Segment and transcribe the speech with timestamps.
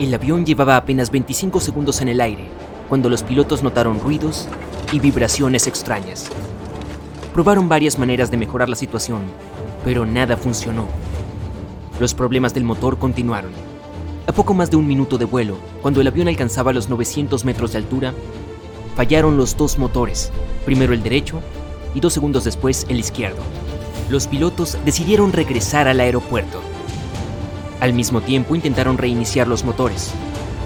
[0.00, 2.48] El avión llevaba apenas 25 segundos en el aire
[2.88, 4.48] cuando los pilotos notaron ruidos
[4.92, 6.30] y vibraciones extrañas.
[7.32, 9.22] Probaron varias maneras de mejorar la situación,
[9.84, 10.88] pero nada funcionó.
[12.00, 13.52] Los problemas del motor continuaron.
[14.26, 17.70] A poco más de un minuto de vuelo, cuando el avión alcanzaba los 900 metros
[17.70, 18.12] de altura,
[18.96, 20.32] fallaron los dos motores,
[20.64, 21.40] primero el derecho
[21.94, 23.42] y dos segundos después el izquierdo.
[24.10, 26.60] Los pilotos decidieron regresar al aeropuerto.
[27.84, 30.14] Al mismo tiempo intentaron reiniciar los motores.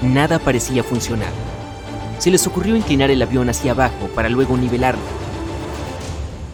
[0.00, 1.32] Nada parecía funcionar.
[2.20, 5.02] Se les ocurrió inclinar el avión hacia abajo para luego nivelarlo.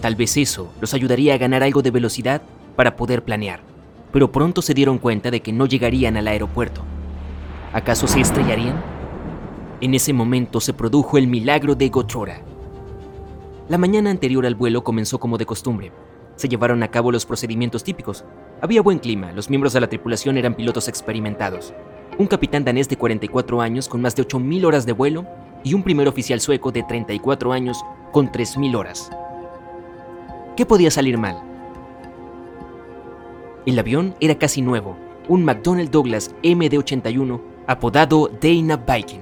[0.00, 2.42] Tal vez eso los ayudaría a ganar algo de velocidad
[2.74, 3.60] para poder planear,
[4.12, 6.82] pero pronto se dieron cuenta de que no llegarían al aeropuerto.
[7.72, 8.82] ¿Acaso se estrellarían?
[9.80, 12.42] En ese momento se produjo el milagro de Gotrora.
[13.68, 15.92] La mañana anterior al vuelo comenzó como de costumbre.
[16.40, 18.24] Se llevaron a cabo los procedimientos típicos.
[18.62, 21.74] Había buen clima, los miembros de la tripulación eran pilotos experimentados.
[22.16, 25.26] Un capitán danés de 44 años con más de 8.000 horas de vuelo
[25.62, 29.10] y un primer oficial sueco de 34 años con 3.000 horas.
[30.56, 31.42] ¿Qué podía salir mal?
[33.66, 34.96] El avión era casi nuevo,
[35.28, 39.20] un McDonnell Douglas MD-81 apodado Dana Viking.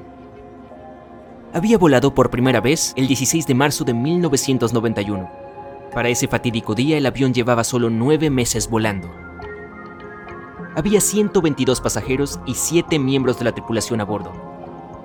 [1.53, 5.48] Había volado por primera vez el 16 de marzo de 1991.
[5.93, 9.11] Para ese fatídico día el avión llevaba solo nueve meses volando.
[10.77, 14.33] Había 122 pasajeros y 7 miembros de la tripulación a bordo.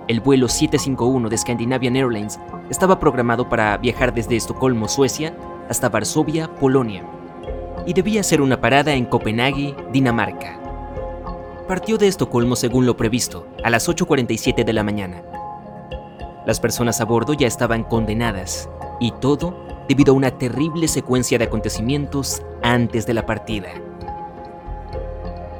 [0.07, 2.37] El vuelo 751 de Scandinavian Airlines
[2.69, 5.35] estaba programado para viajar desde Estocolmo, Suecia,
[5.69, 7.03] hasta Varsovia, Polonia,
[7.88, 10.59] y debía hacer una parada en Copenhague, Dinamarca.
[11.67, 15.23] Partió de Estocolmo según lo previsto, a las 8.47 de la mañana.
[16.45, 21.45] Las personas a bordo ya estaban condenadas, y todo debido a una terrible secuencia de
[21.45, 23.69] acontecimientos antes de la partida.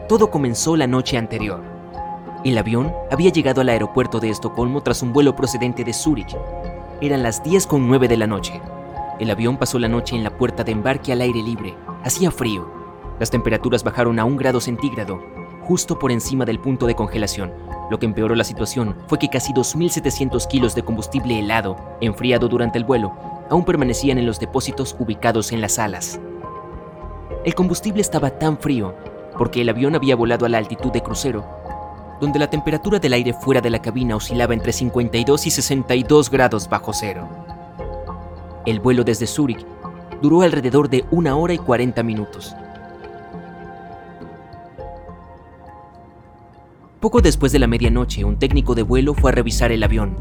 [0.08, 1.62] Todo comenzó la noche anterior.
[2.44, 6.36] El avión había llegado al aeropuerto de Estocolmo tras un vuelo procedente de Zúrich.
[7.00, 8.62] Eran las 10.09 de la noche.
[9.20, 11.74] El avión pasó la noche en la puerta de embarque al aire libre.
[12.04, 12.70] Hacía frío.
[13.20, 15.22] Las temperaturas bajaron a un grado centígrado,
[15.62, 17.54] justo por encima del punto de congelación.
[17.90, 22.78] Lo que empeoró la situación fue que casi 2.700 kilos de combustible helado, enfriado durante
[22.78, 23.14] el vuelo,
[23.50, 26.20] aún permanecían en los depósitos ubicados en las alas.
[27.44, 28.96] El combustible estaba tan frío
[29.38, 31.46] porque el avión había volado a la altitud de crucero,
[32.22, 36.70] donde la temperatura del aire fuera de la cabina oscilaba entre 52 y 62 grados
[36.70, 37.28] bajo cero.
[38.66, 39.66] El vuelo desde Zúrich
[40.22, 42.56] duró alrededor de una hora y 40 minutos.
[47.02, 50.16] Poco después de la medianoche, un técnico de vuelo fue a revisar el avión.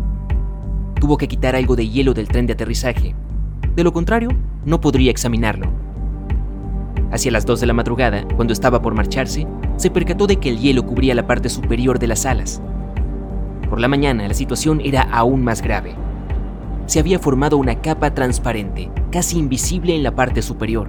[1.03, 3.17] Tuvo que quitar algo de hielo del tren de aterrizaje.
[3.75, 4.29] De lo contrario,
[4.65, 5.67] no podría examinarlo.
[7.11, 9.49] Hacia las 2 de la madrugada, cuando estaba por marcharse,
[9.79, 12.63] se percató de que el hielo cubría la parte superior de las alas.
[13.69, 15.97] Por la mañana, la situación era aún más grave.
[16.87, 20.89] Se había formado una capa transparente, casi invisible en la parte superior.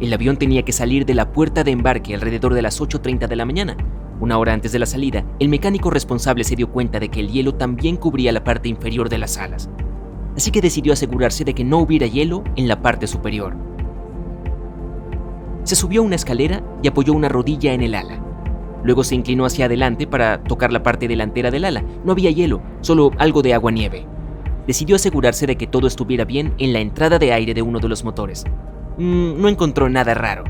[0.00, 3.36] El avión tenía que salir de la puerta de embarque alrededor de las 8.30 de
[3.36, 3.76] la mañana.
[4.20, 7.30] Una hora antes de la salida, el mecánico responsable se dio cuenta de que el
[7.30, 9.70] hielo también cubría la parte inferior de las alas.
[10.36, 13.56] Así que decidió asegurarse de que no hubiera hielo en la parte superior.
[15.62, 18.20] Se subió a una escalera y apoyó una rodilla en el ala.
[18.82, 21.84] Luego se inclinó hacia adelante para tocar la parte delantera del ala.
[22.04, 24.06] No había hielo, solo algo de agua nieve.
[24.66, 27.88] Decidió asegurarse de que todo estuviera bien en la entrada de aire de uno de
[27.88, 28.44] los motores.
[28.96, 30.44] Mm, no encontró nada raro.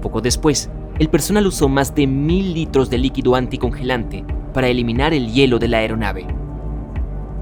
[0.00, 5.32] Poco después, el personal usó más de mil litros de líquido anticongelante para eliminar el
[5.32, 6.26] hielo de la aeronave.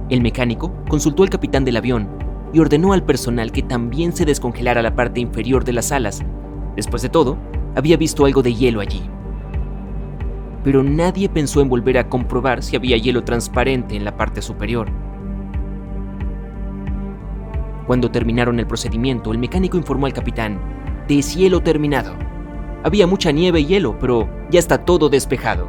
[0.08, 2.08] El mecánico consultó al capitán del avión
[2.52, 6.22] y ordenó al personal que también se descongelara la parte inferior de las alas.
[6.76, 7.38] Después de todo,
[7.76, 9.02] había visto algo de hielo allí.
[10.64, 14.88] Pero nadie pensó en volver a comprobar si había hielo transparente en la parte superior.
[17.87, 20.61] Cuando terminaron el procedimiento, el mecánico informó al capitán,
[21.08, 22.14] deshielo terminado.
[22.84, 25.69] Había mucha nieve y hielo, pero ya está todo despejado.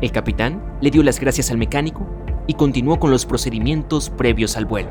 [0.00, 2.06] El capitán le dio las gracias al mecánico
[2.46, 4.90] y continuó con los procedimientos previos al vuelo.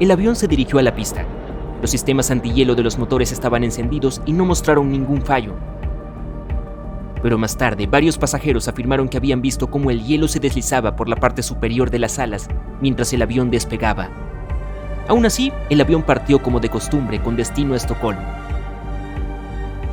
[0.00, 1.24] El avión se dirigió a la pista.
[1.80, 5.54] Los sistemas antihielo de los motores estaban encendidos y no mostraron ningún fallo.
[7.22, 11.08] Pero más tarde, varios pasajeros afirmaron que habían visto cómo el hielo se deslizaba por
[11.08, 12.48] la parte superior de las alas
[12.80, 14.27] mientras el avión despegaba.
[15.08, 18.22] Aún así, el avión partió como de costumbre con destino a Estocolmo.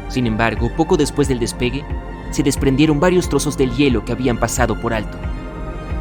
[0.09, 1.83] Sin embargo, poco después del despegue,
[2.31, 5.17] se desprendieron varios trozos del hielo que habían pasado por alto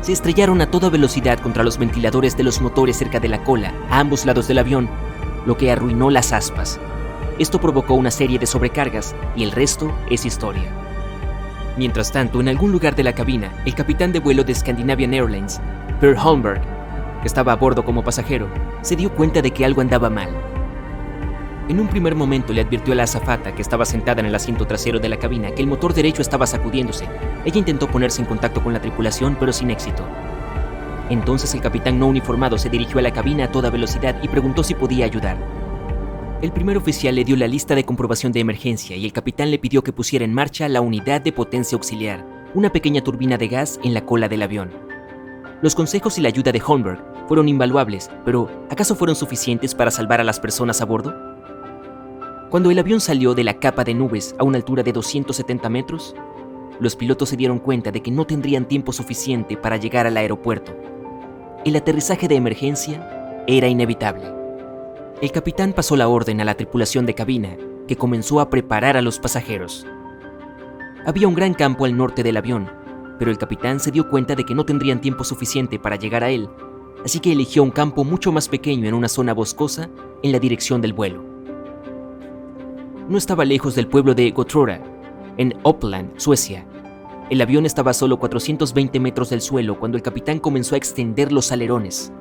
[0.04, 3.72] se estrellaron a toda velocidad contra los ventiladores de los motores cerca de la cola,
[3.88, 4.86] a ambos lados del avión,
[5.46, 6.78] lo que arruinó las aspas.
[7.38, 10.64] Esto provocó una serie de sobrecargas y el resto es historia.
[11.78, 15.58] Mientras tanto, en algún lugar de la cabina, el capitán de vuelo de Scandinavian Airlines,
[16.02, 16.60] Per Holmberg,
[17.28, 18.48] estaba a bordo como pasajero,
[18.82, 20.28] se dio cuenta de que algo andaba mal.
[21.68, 24.66] En un primer momento le advirtió a la azafata que estaba sentada en el asiento
[24.66, 27.08] trasero de la cabina que el motor derecho estaba sacudiéndose.
[27.46, 30.04] Ella intentó ponerse en contacto con la tripulación, pero sin éxito.
[31.08, 34.62] Entonces el capitán no uniformado se dirigió a la cabina a toda velocidad y preguntó
[34.62, 35.38] si podía ayudar.
[36.42, 39.58] El primer oficial le dio la lista de comprobación de emergencia y el capitán le
[39.58, 43.80] pidió que pusiera en marcha la unidad de potencia auxiliar, una pequeña turbina de gas
[43.82, 44.70] en la cola del avión.
[45.62, 50.20] Los consejos y la ayuda de Holmberg fueron invaluables, pero ¿acaso fueron suficientes para salvar
[50.20, 51.14] a las personas a bordo?
[52.50, 56.14] Cuando el avión salió de la capa de nubes a una altura de 270 metros,
[56.80, 60.72] los pilotos se dieron cuenta de que no tendrían tiempo suficiente para llegar al aeropuerto.
[61.64, 64.24] El aterrizaje de emergencia era inevitable.
[65.20, 67.56] El capitán pasó la orden a la tripulación de cabina,
[67.88, 69.86] que comenzó a preparar a los pasajeros.
[71.06, 72.70] Había un gran campo al norte del avión,
[73.18, 76.30] pero el capitán se dio cuenta de que no tendrían tiempo suficiente para llegar a
[76.30, 76.48] él,
[77.04, 79.90] así que eligió un campo mucho más pequeño en una zona boscosa
[80.22, 81.34] en la dirección del vuelo
[83.08, 84.80] no estaba lejos del pueblo de Gotrora,
[85.36, 86.66] en Uppland, Suecia.
[87.28, 91.32] El avión estaba a solo 420 metros del suelo cuando el capitán comenzó a extender
[91.32, 92.12] los alerones.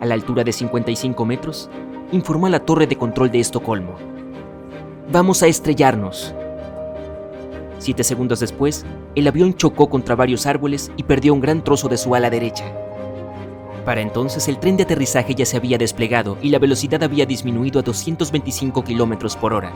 [0.00, 1.70] A la altura de 55 metros,
[2.10, 3.94] informó a la torre de control de Estocolmo.
[5.12, 6.34] Vamos a estrellarnos.
[7.78, 8.84] Siete segundos después,
[9.14, 12.64] el avión chocó contra varios árboles y perdió un gran trozo de su ala derecha.
[13.88, 17.80] Para entonces el tren de aterrizaje ya se había desplegado y la velocidad había disminuido
[17.80, 19.72] a 225 km por hora.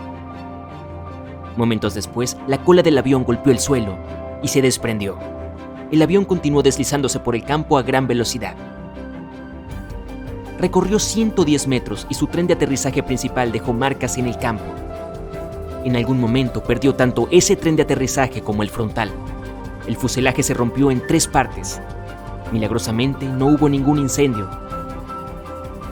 [1.57, 3.97] Momentos después, la cola del avión golpeó el suelo
[4.43, 5.17] y se desprendió.
[5.91, 8.55] El avión continuó deslizándose por el campo a gran velocidad.
[10.59, 14.75] Recorrió 110 metros y su tren de aterrizaje principal dejó marcas en el campo.
[15.87, 19.11] En algún momento perdió tanto ese tren de aterrizaje como el frontal.
[19.89, 21.81] El fuselaje se rompió en tres partes
[22.53, 24.49] Milagrosamente no hubo ningún incendio.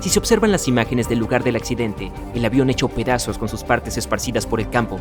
[0.00, 3.64] Si se observan las imágenes del lugar del accidente, el avión hecho pedazos con sus
[3.64, 5.00] partes esparcidas por el campo,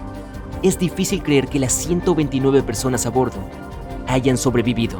[0.64, 3.40] es difícil creer que las 129 personas a bordo
[4.08, 5.00] hayan sobrevivido.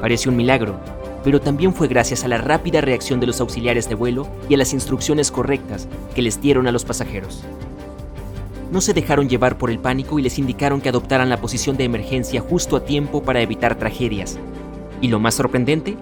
[0.00, 0.78] Pareció un milagro,
[1.24, 4.58] pero también fue gracias a la rápida reacción de los auxiliares de vuelo y a
[4.58, 7.42] las instrucciones correctas que les dieron a los pasajeros.
[8.70, 11.84] No se dejaron llevar por el pánico y les indicaron que adoptaran la posición de
[11.84, 14.38] emergencia justo a tiempo para evitar tragedias.
[15.00, 15.96] Y lo más sorprendente,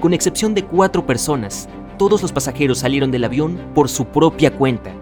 [0.00, 4.92] con excepción de cuatro personas, todos los pasajeros salieron del avión por su propia cuenta.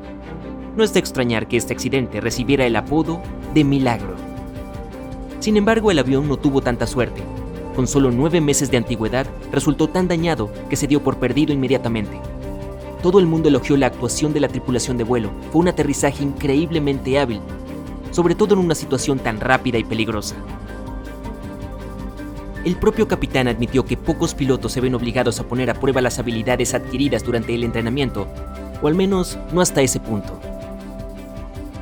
[0.76, 3.22] No es de extrañar que este accidente recibiera el apodo
[3.54, 4.16] de milagro.
[5.38, 7.22] Sin embargo, el avión no tuvo tanta suerte
[7.74, 12.20] con solo nueve meses de antigüedad, resultó tan dañado que se dio por perdido inmediatamente.
[13.02, 15.30] Todo el mundo elogió la actuación de la tripulación de vuelo.
[15.50, 17.40] Fue un aterrizaje increíblemente hábil,
[18.12, 20.36] sobre todo en una situación tan rápida y peligrosa.
[22.64, 26.20] El propio capitán admitió que pocos pilotos se ven obligados a poner a prueba las
[26.20, 28.28] habilidades adquiridas durante el entrenamiento,
[28.80, 30.38] o al menos no hasta ese punto.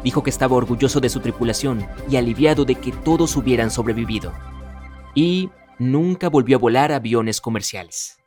[0.03, 4.33] Dijo que estaba orgulloso de su tripulación y aliviado de que todos hubieran sobrevivido.
[5.15, 8.20] Y nunca volvió a volar aviones comerciales.